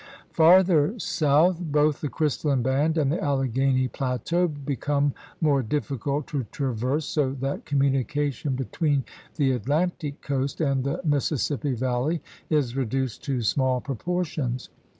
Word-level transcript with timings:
Farther 0.31 0.97
south 0.97 1.59
both 1.59 2.01
the 2.01 2.09
crystalline 2.09 2.63
band 2.63 2.97
and 2.97 3.11
the 3.11 3.23
Alleghany 3.23 3.87
pla 3.87 4.17
teau 4.17 4.51
become 4.65 5.13
more 5.39 5.61
difficult 5.61 6.25
to 6.29 6.43
traverse, 6.45 7.05
so 7.05 7.33
that 7.33 7.65
communication 7.65 8.55
between 8.55 9.03
the 9.35 9.51
Atlantic 9.51 10.19
coast 10.23 10.59
and 10.59 10.83
the 10.83 11.01
Mississippi 11.03 11.73
Valley 11.75 12.19
is 12.49 12.75
reduced 12.75 13.23
to 13.25 13.43
small 13.43 13.79
proportions. 13.79 14.69